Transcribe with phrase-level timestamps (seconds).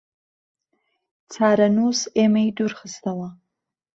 [1.33, 3.29] چارەنووس ئێمەی دوورخستەوە